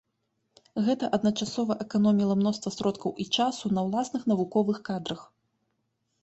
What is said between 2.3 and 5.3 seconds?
мноства сродкаў і часу на ўласных навуковых кадрах.